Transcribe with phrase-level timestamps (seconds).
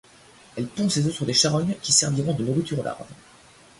[0.57, 3.05] Elle pond ses œufs sur des charognes qui serviront de nourriture aux larves.